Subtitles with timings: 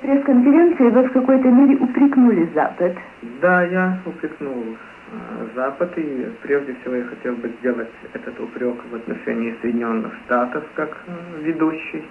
[0.00, 2.96] пресс-конференции вы в какой-то мере упрекнули Запад.
[3.40, 8.94] Да, я упрекнул э, Запад, и прежде всего я хотел бы сделать этот упрек в
[8.94, 12.04] отношении Соединенных Штатов как э, ведущей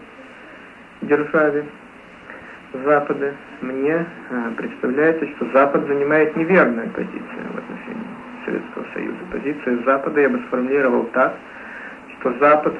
[1.01, 1.65] державе
[2.83, 3.33] Запада.
[3.61, 8.07] Мне э, представляется, что Запад занимает неверную позицию в отношении
[8.45, 9.17] Советского Союза.
[9.31, 11.33] Позицию Запада я бы сформулировал так,
[12.19, 12.73] что Запад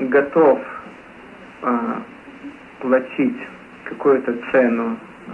[0.00, 0.60] готов
[2.80, 3.36] платить
[3.88, 5.32] какую-то цену э,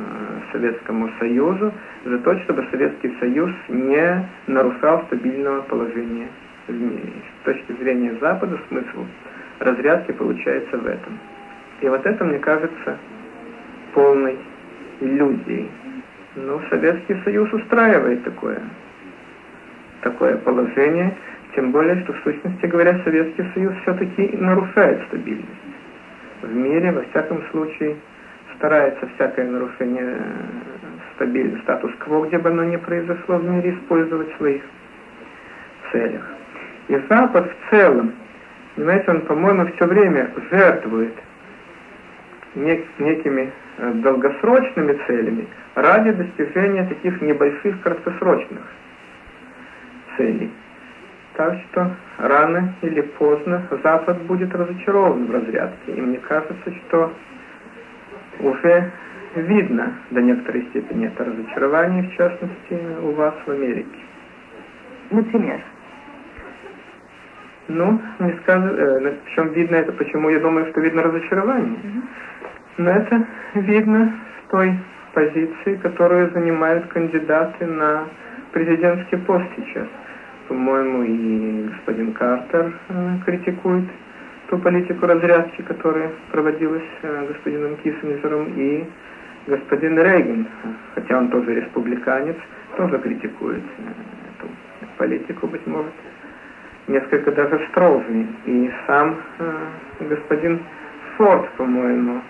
[0.53, 1.73] Советскому Союзу
[2.05, 6.29] за то, чтобы Советский Союз не нарушал стабильного положения
[6.69, 7.13] в мире.
[7.41, 9.05] С точки зрения Запада смысл
[9.59, 11.19] разрядки получается в этом.
[11.81, 12.99] И вот это, мне кажется,
[13.93, 14.39] полной
[15.01, 15.71] иллюзией.
[16.37, 18.61] Но Советский Союз устраивает такое,
[20.01, 21.17] такое положение,
[21.55, 25.49] тем более, что в сущности говоря, Советский Союз все-таки нарушает стабильность
[26.43, 27.97] в мире, во всяком случае,
[28.57, 30.21] старается всякое нарушение э,
[31.15, 34.63] стабильного статус-кво, где бы оно ни произошло в мире, использовать в своих
[35.93, 36.23] целях.
[36.89, 38.13] И Запад в целом,
[38.77, 41.15] понимаете, он, по-моему, все время жертвует
[42.55, 48.63] нек некими э, долгосрочными целями ради достижения таких небольших краткосрочных
[50.17, 50.51] целей.
[51.35, 55.93] Так что рано или поздно Запад будет разочарован в разрядке.
[55.93, 57.13] И мне кажется, что
[58.45, 58.91] уже
[59.37, 63.99] видно до некоторой степени это разочарование, в частности, у вас в Америке.
[65.11, 65.61] Например?
[67.69, 71.79] Ну, не скажу, э, причем видно это, почему я думаю, что видно разочарование.
[71.79, 72.03] Mm -hmm.
[72.77, 74.13] Но это видно
[74.47, 74.75] в той
[75.15, 78.05] позиции, которую занимают кандидаты на
[78.53, 79.89] президентский пост сейчас.
[80.49, 83.85] По-моему, и господин Картер э, критикует
[84.49, 88.85] ту политику разрядки, которая проводилась э, господином Киссинджером, и
[89.47, 90.47] господин Рейган,
[90.95, 92.37] хотя он тоже республиканец,
[92.77, 93.83] тоже критикует э,
[94.39, 94.51] эту
[94.99, 95.93] политику, быть может,
[96.89, 98.27] несколько даже строже.
[98.47, 99.53] И сам э,
[100.01, 100.61] господин
[101.17, 102.21] Форд, по-моему,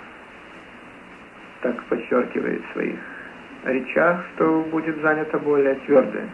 [1.63, 2.99] так подчеркивает в своих
[3.65, 6.29] речах, что будет занята более твердая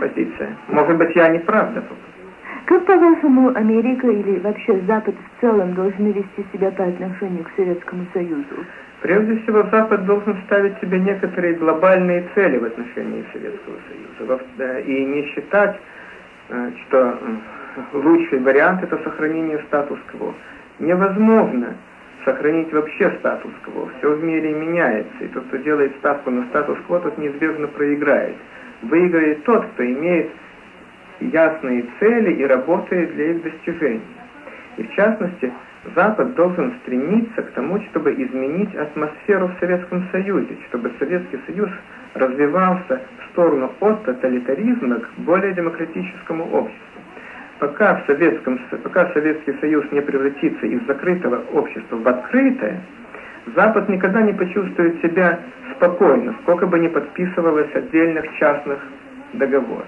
[0.00, 0.56] позиция.
[0.68, 1.72] Может быть, я не прав,
[2.88, 7.50] да, как, по-вашему, Америка или вообще Запад в целом должны вести себя по отношению к
[7.56, 8.64] Советскому Союзу?
[9.02, 15.22] Прежде всего, Запад должен ставить себе некоторые глобальные цели в отношении Советского Союза и не
[15.26, 15.76] считать,
[16.48, 17.18] э, что
[17.92, 20.34] лучший вариант это сохранение статус-кво.
[20.80, 21.74] Невозможно
[22.24, 23.90] сохранить вообще статус-кво.
[23.98, 28.34] Все в мире меняется, и тот, кто делает ставку на статус-кво, тот неизбежно проиграет.
[28.82, 30.30] Выиграет тот, кто имеет
[31.20, 34.00] ясные цели и работает для их достижения.
[34.76, 35.52] И в частности,
[35.94, 41.70] Запад должен стремиться к тому, чтобы изменить атмосферу в Советском Союзе, чтобы Советский Союз
[42.14, 47.00] развивался в сторону от тоталитаризма к более демократическому обществу.
[47.58, 52.80] Пока, в Советском, пока Советский Союз не превратится из закрытого общества в открытое,
[53.56, 55.40] Запад никогда не почувствует себя
[55.76, 58.78] спокойно, сколько бы ни подписывалось отдельных частных
[59.32, 59.86] договоров.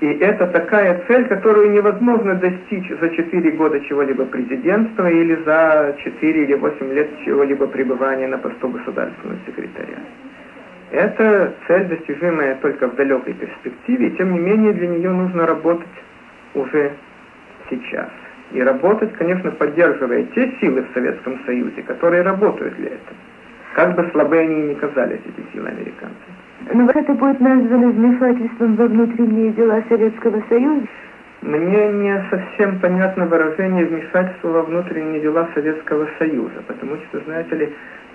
[0.00, 6.44] И это такая цель, которую невозможно достичь за 4 года чего-либо президентства или за 4
[6.44, 9.98] или 8 лет чего-либо пребывания на посту государственного секретаря.
[10.90, 15.88] Это цель, достижимая только в далекой перспективе, и тем не менее для нее нужно работать
[16.54, 16.92] уже
[17.70, 18.10] сейчас.
[18.52, 23.16] И работать, конечно, поддерживая те силы в Советском Союзе, которые работают для этого.
[23.74, 26.16] Как бы слабые они ни казались, эти силы американцев.
[26.72, 30.86] Но это будет названо вмешательством во внутренние дела Советского Союза?
[31.42, 37.72] Мне не совсем понятно выражение вмешательства во внутренние дела Советского Союза, потому что, знаете ли,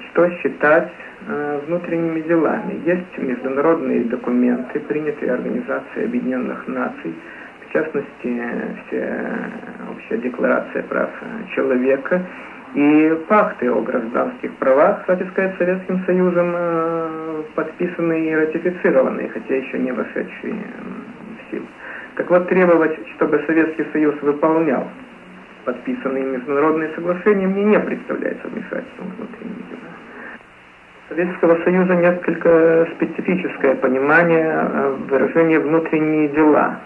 [0.10, 0.92] что считать
[1.28, 2.82] э, внутренними делами?
[2.86, 7.16] Есть международные документы, принятые Организацией Объединенных Наций,
[7.70, 8.44] в частности,
[8.88, 9.18] все,
[9.94, 11.10] общая декларация прав
[11.56, 12.22] человека,
[12.74, 19.78] и пакты о гражданских правах, кстати сказать, Советским Союзом э, подписанные и ратифицированные, хотя еще
[19.80, 21.66] не вошедшие в силу.
[22.16, 24.88] Так вот, требовать, чтобы Советский Союз выполнял
[25.66, 29.92] подписанные международные соглашения, мне не представляется вмешательством в внутренние дела.
[31.10, 36.80] Советского Союза несколько специфическое понимание э, выражения «внутренние дела».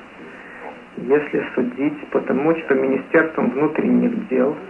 [0.98, 4.56] Если судить по тому, что Министерством внутренних дел–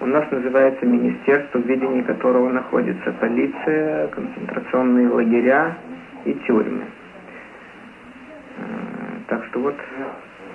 [0.00, 5.76] у нас называется министерство, в ведении которого находится полиция, концентрационные лагеря
[6.24, 6.84] и тюрьмы.
[8.56, 8.62] Э,
[9.26, 9.76] так что вот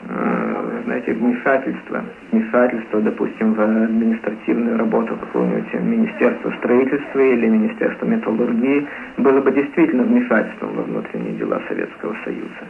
[0.10, 8.88] э, знаете, вмешательство, вмешательство, допустим, в административную работу какого-нибудь Министерства строительства или Министерства металлургии,
[9.18, 12.66] было бы действительно вмешательством во внутренние дела Советского Союза.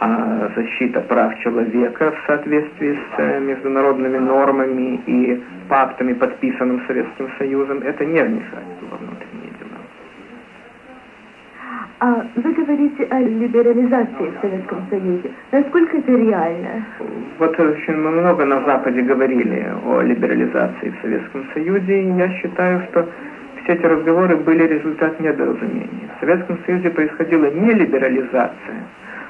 [0.00, 7.78] А защита прав человека в соответствии с э, международными нормами и пактами, подписанным Советским Союзом,
[7.78, 9.78] это не вмешательство во внутренние дела.
[12.00, 15.32] А вы говорите о либерализации в Советском Союзе.
[15.50, 16.84] Насколько это реально?
[17.40, 23.08] Вот очень много на Западе говорили о либерализации в Советском Союзе, и я считаю, что
[23.64, 26.08] все эти разговоры были результат недоразумения.
[26.16, 28.76] В Советском Союзе происходила не либерализация,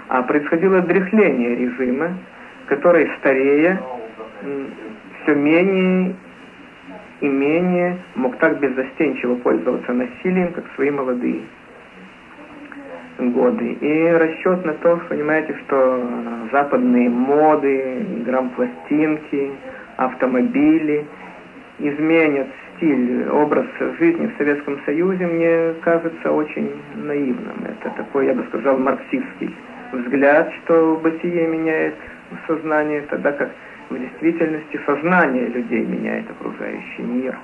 [0.09, 2.15] а происходило дряхление режима,
[2.67, 3.81] который старея
[5.23, 6.15] все менее
[7.21, 11.41] и менее мог так беззастенчиво пользоваться насилием, как свои молодые
[13.19, 13.73] годы.
[13.81, 16.07] И расчет на то, понимаете, что
[16.53, 19.51] западные моды, грампластинки,
[19.97, 21.05] автомобили
[21.81, 22.47] изменят
[22.77, 23.67] стиль, образ
[23.99, 27.65] жизни в Советском Союзе, мне кажется очень наивным.
[27.65, 29.55] Это такой, я бы сказал, марксистский
[29.93, 31.95] взгляд, что бытие меняет
[32.47, 33.51] сознание, тогда как
[33.91, 37.37] в действительности сознание людей меняет окружающий мир.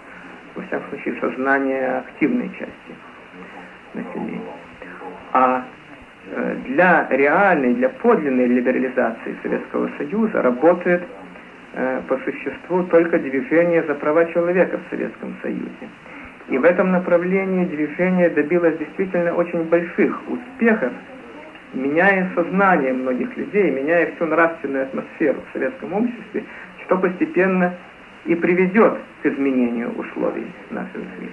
[0.54, 2.94] Во всяком случае, сознание активной части
[3.94, 4.40] населения.
[5.32, 5.64] А
[6.30, 11.02] э, для реальной, для подлинной либерализации Советского Союза работает
[11.72, 15.88] э, по существу только движение за права человека в Советском Союзе.
[16.48, 20.92] И в этом направлении движение добилось действительно очень больших успехов,
[21.74, 26.44] меняя сознание многих людей, меняя всю нравственную атмосферу в советском обществе,
[26.84, 27.74] что постепенно
[28.24, 31.28] и приведет к изменению условий нашей жизни.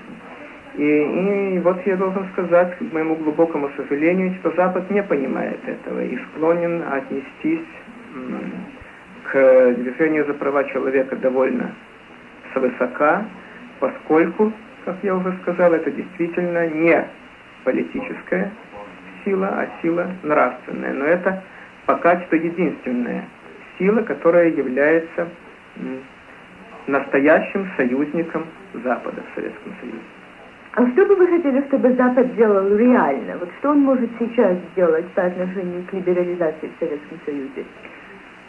[0.75, 6.03] И, и вот я должен сказать, к моему глубокому сожалению, что Запад не понимает этого
[6.03, 7.67] и склонен отнестись
[9.31, 11.73] к движению за права человека довольно
[12.53, 13.25] свысока,
[13.79, 14.51] поскольку,
[14.85, 17.05] как я уже сказал, это действительно не
[17.63, 18.51] политическая
[19.23, 20.93] сила, а сила нравственная.
[20.93, 21.43] Но это
[21.85, 23.25] пока что единственная
[23.77, 25.27] сила, которая является
[26.87, 28.45] настоящим союзником
[28.83, 29.99] Запада в Советском Союзе.
[30.73, 33.37] А что бы вы хотели, чтобы Запад делал реально?
[33.39, 37.65] Вот что он может сейчас сделать по отношению к либерализации в Советском Союзе?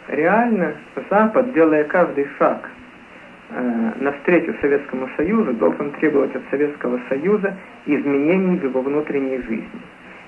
[0.07, 0.73] Реально
[1.09, 2.69] Запад, делая каждый шаг
[3.49, 9.81] э, навстречу Советскому Союзу, должен требовать от Советского Союза изменений в его внутренней жизни.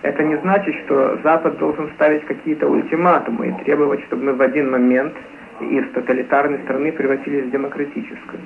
[0.05, 4.69] Это не значит, что Запад должен ставить какие-то ультиматумы и требовать, чтобы мы в один
[4.69, 5.15] момент
[5.59, 8.39] из тоталитарной страны превратились в демократическую.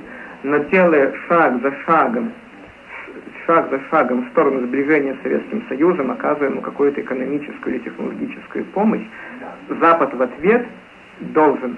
[0.44, 2.32] Но делая шаг за шагом,
[3.46, 8.64] шаг за шагом в сторону сближения с Советским Союзом, оказывая ему какую-то экономическую или технологическую
[8.68, 9.04] помощь,
[9.82, 10.66] Запад в ответ
[11.20, 11.76] должен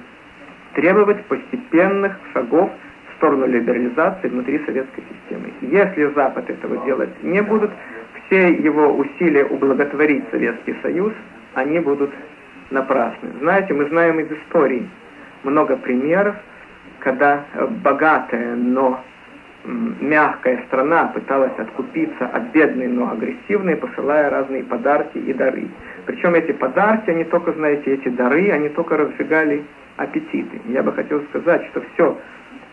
[0.75, 2.69] требовать постепенных шагов
[3.10, 5.51] в сторону либерализации внутри советской системы.
[5.62, 7.72] Если Запад этого делать не будет,
[8.31, 11.12] все его усилия ублаготворить Советский Союз,
[11.54, 12.12] они будут
[12.69, 13.30] напрасны.
[13.42, 14.88] Знаете, мы знаем из истории
[15.44, 16.38] много примеров,
[17.00, 17.44] когда
[17.83, 19.04] богатая, но
[19.66, 25.68] мягкая страна пыталась откупиться от бедной, но агрессивной, посылая разные подарки и дары.
[26.06, 29.63] Причем эти подарки, они только, знаете, эти дары, они только разжигали
[29.98, 30.62] аппетиты.
[30.69, 32.18] Я бы хотел сказать, что все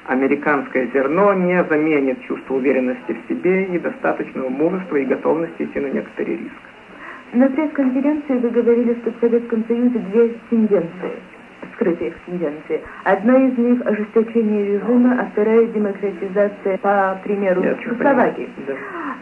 [0.08, 5.88] американское зерно не заменит чувство уверенности в себе и достаточного мужества и готовности идти на
[5.88, 6.62] некоторый риск.
[7.34, 11.12] На пресс-конференции вы говорили, что в Советском Союзе две тенденции,
[11.74, 12.80] скрытые тенденции.
[13.04, 18.48] Одна из них– ожесточение режима, а вторая– демократизация, по примеру Чехословакии.
[18.66, 18.74] Да.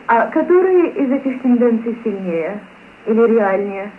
[0.07, 2.61] А которые из этих тенденций сильнее
[3.07, 3.91] или реальнее?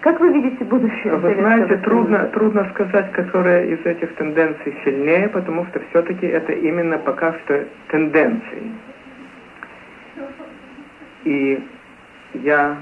[0.00, 1.16] Как вы видите будущее?
[1.16, 6.98] Вы знаете, трудно, трудно сказать, которая из этих тенденций сильнее, потому что все-таки это именно
[6.98, 8.72] пока что тенденции.
[11.24, 11.64] И
[12.34, 12.76] я,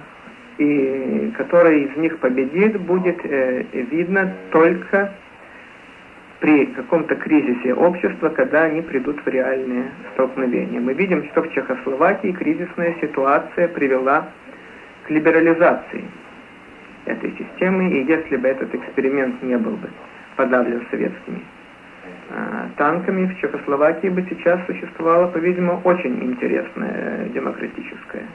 [0.58, 5.12] и которая из них победит, будет э, видно только
[6.40, 10.80] при каком-то кризисе общества, когда они придут в реальные столкновения.
[10.80, 14.28] Мы видим, что в Чехословакии кризисная ситуация привела
[15.06, 16.04] к либерализации
[17.06, 19.88] этой системы, и если бы этот эксперимент не был бы
[20.36, 21.42] подавлен советскими
[22.30, 28.26] э, танками, в Чехословакии бы сейчас существовало, по-видимому, очень интересное демократическое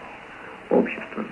[0.69, 1.23] общество.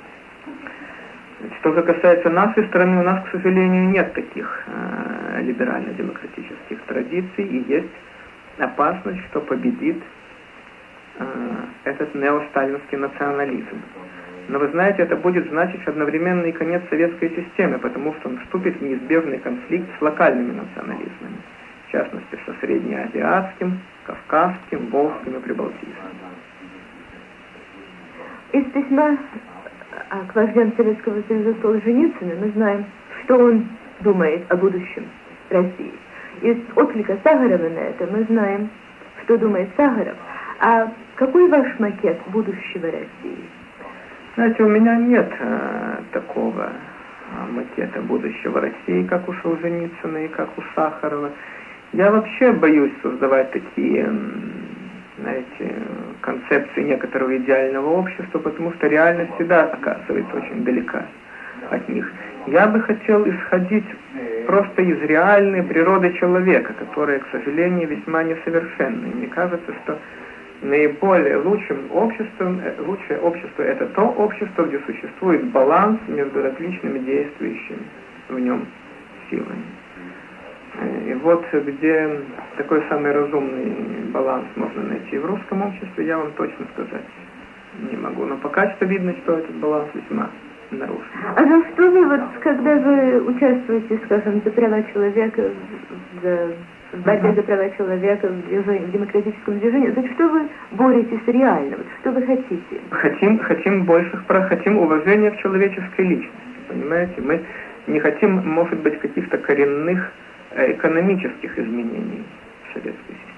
[1.59, 7.71] Что же касается нашей страны, у нас, к сожалению, нет таких э, либерально-демократических традиций, и
[7.71, 7.93] есть
[8.57, 9.97] опасность, что победит
[11.17, 11.25] э,
[11.85, 13.81] этот неосталинский национализм.
[14.49, 18.81] Но вы знаете, это будет значить одновременный конец советской системы, потому что он вступит в
[18.81, 21.37] неизбежный конфликт с локальными национализмами,
[21.87, 25.93] в частности со среднеазиатским, кавказским, волжским и прибалтийским.
[28.53, 29.19] Из письма
[30.27, 32.85] к вождям Советского Союза Солженицына мы знаем,
[33.23, 33.67] что он
[33.99, 35.05] думает о будущем
[35.51, 35.93] России.
[36.41, 38.71] Из отклика Сахарова на это мы знаем,
[39.23, 40.15] что думает Сахаров.
[40.59, 43.58] А какой ваш макет будущего России?
[44.39, 46.71] Знаете, у меня нет э, такого
[47.49, 51.31] макета будущего России, как у Солженицына и как у Сахарова.
[51.91, 54.09] Я вообще боюсь создавать такие,
[55.19, 55.75] знаете,
[56.21, 61.03] концепции некоторого идеального общества, потому что реальность всегда оказывается очень далека
[61.69, 62.09] от них.
[62.47, 63.87] Я бы хотел исходить
[64.47, 69.05] просто из реальной природы человека, которая, к сожалению, весьма несовершенна.
[69.05, 69.99] И мне кажется, что
[70.61, 77.83] наиболее лучшим обществом, э, лучшее общество это то общество, где существует баланс между различными действующими
[78.29, 78.65] в нем
[79.29, 79.63] силами.
[80.79, 82.21] Э, и вот где
[82.57, 83.73] такой самый разумный
[84.11, 87.05] баланс можно найти в русском обществе, я вам точно сказать
[87.91, 88.25] не могу.
[88.25, 90.29] Но пока что видно, что этот баланс весьма
[90.71, 91.03] нарушен.
[91.35, 95.43] А за что вы, вот, когда вы участвуете, скажем, за права человека,
[96.21, 96.49] за
[96.91, 99.91] в борьбе за права человека, в, движении, в демократическом движении.
[99.91, 101.77] За что вы боретесь реально?
[101.77, 102.81] Вот что вы хотите?
[102.89, 106.39] Хотим, хотим больших прав, хотим уважения к человеческой личности.
[106.67, 107.21] Понимаете?
[107.21, 107.41] Мы
[107.87, 110.11] не хотим, может быть, каких-то коренных
[110.51, 112.23] э, экономических изменений
[112.63, 113.28] в советской системе.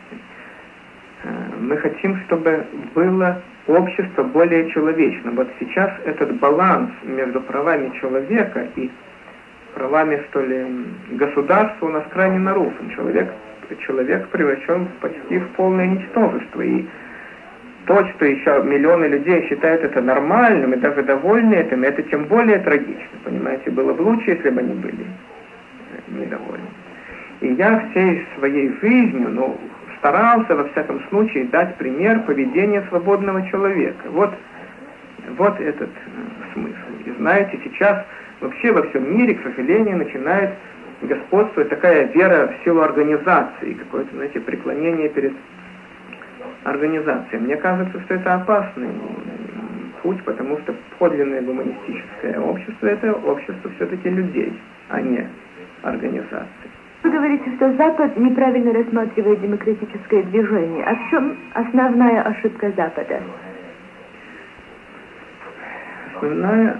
[1.23, 5.35] Э, мы хотим, чтобы было общество более человечным.
[5.35, 8.89] Вот сейчас этот баланс между правами человека и
[9.75, 10.65] правами, что ли,
[11.11, 12.89] государства у нас крайне нарушен.
[12.95, 13.31] Человек,
[13.85, 16.61] человек превращен почти в полное ничтожество.
[16.61, 16.85] И
[17.85, 22.59] то, что еще миллионы людей считают это нормальным и даже довольны этим, это тем более
[22.59, 23.17] трагично.
[23.23, 25.05] Понимаете, было бы лучше, если бы они были
[26.07, 26.67] недовольны.
[27.41, 29.57] И я всей своей жизнью, ну,
[30.01, 34.09] старался, во всяком случае, дать пример поведения свободного человека.
[34.09, 34.33] Вот,
[35.37, 36.75] вот этот э, смысл.
[37.05, 38.05] И знаете, сейчас
[38.41, 40.55] Вообще во всем мире, к сожалению, начинает
[41.03, 45.33] господствовать такая вера в силу организации, какое-то, знаете, преклонение перед
[46.63, 47.41] организацией.
[47.41, 48.89] Мне кажется, что это опасный
[50.01, 55.27] путь, потому что подлинное гуманистическое общество– это общество все-таки людей, а не
[55.83, 56.60] организации.
[57.03, 60.83] Вы говорите, что Запад неправильно рассматривает демократическое движение.
[60.85, 63.21] А в чем основная ошибка Запада?
[66.13, 66.77] Основная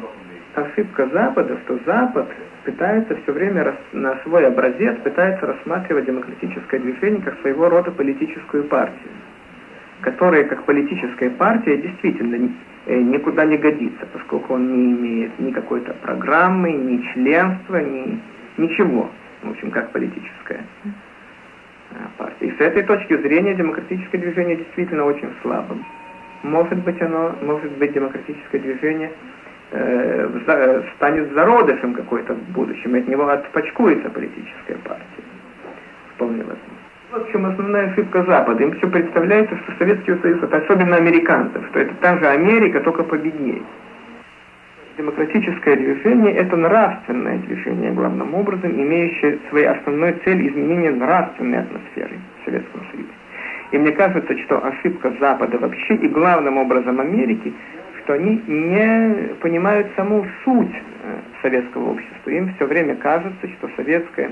[0.54, 2.28] ошибка Запада, что Запад
[2.66, 9.10] пытается все время на свой образец, пытается рассматривать демократическое движение как своего рода политическую партию,
[10.02, 12.52] которая как политическая партия действительно
[12.86, 18.20] э, никуда не годится, поскольку он не имеет ни какой-то программы, ни членства, ни
[18.58, 19.10] ничего,
[19.44, 20.90] в общем, как политическая э,
[22.18, 22.48] партия.
[22.48, 25.86] И с этой точки зрения демократическое движение действительно очень слабым.
[26.44, 29.12] Может быть, оно, может быть, демократическое движение
[29.72, 35.24] э, станет зародышем какой-то в будущем, и от него отпочкуется политическая партия.
[36.16, 36.82] Вполне возможно.
[37.12, 38.64] В чем основная ошибка Запада.
[38.64, 43.04] Им все представляется, что Советский Союз, это особенно американцев, что это та же Америка, только
[43.04, 43.62] победнее.
[45.02, 52.46] Демократическое движение– это нравственное движение, главным образом, имеющее своей основной цель изменения нравственной атмосферы в
[52.46, 53.10] Советском Союзе.
[53.72, 57.52] И мне кажется, что ошибка Запада вообще и главным образом Америки
[58.04, 62.30] что они не понимают саму суть э, советского общества.
[62.30, 64.32] Им все время кажется, что советское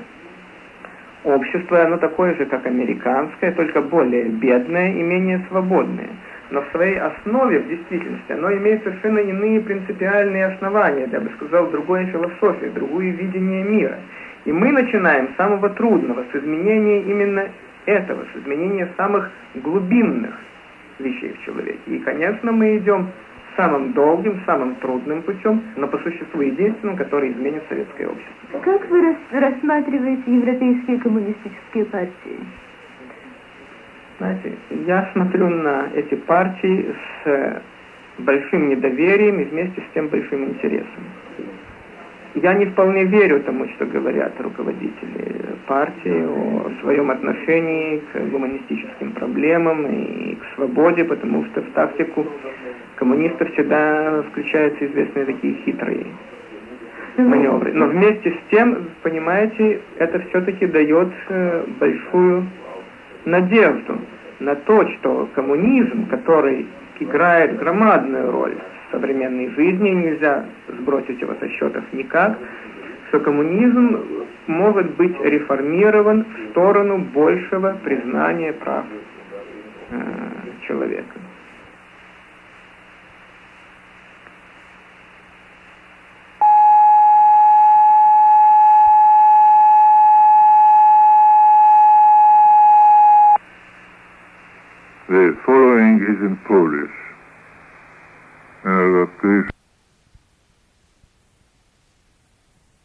[1.24, 6.10] общество, оно такое же, как американское, только более бедное и менее свободное.
[6.52, 11.68] Но в своей основе, в действительности, оно имеет совершенно иные принципиальные основания, я бы сказал,
[11.68, 14.00] другое философию, другое видение мира.
[14.46, 17.50] И мы начинаем с самого трудного, с изменения именно
[17.86, 20.34] этого, с изменения самых глубинных
[20.98, 21.80] вещей в человеке.
[21.88, 23.10] И, конечно, мы идем
[23.56, 28.60] самым долгим, самым трудным путем, но по существу единственным, который изменит советское общество.
[28.64, 32.40] Как вы рассматриваете европейские коммунистические партии?
[34.20, 34.52] Знаете,
[34.86, 37.62] я смотрю на эти партии с
[38.18, 41.04] большим недоверием и вместе с тем большим интересом.
[42.36, 49.88] Я не вполне верю тому, что говорят руководители партии о своем отношении к гуманистическим проблемам
[49.88, 52.28] и к свободе, потому что в тактику
[52.98, 56.06] коммунистов всегда включаются известные такие хитрые
[57.18, 57.74] маневры.
[57.74, 62.46] Но вместе с тем, понимаете, это все-таки дает э, большую
[63.26, 64.00] надежду
[64.40, 66.68] на то, что коммунизм, который
[67.00, 72.38] играет громадную роль в современной жизни, нельзя сбросить его со счетов никак,
[73.10, 78.86] что коммунизм может быть реформирован в сторону большего признания прав
[79.92, 79.98] э,
[80.68, 81.29] человека.
[96.22, 96.79] in Poland.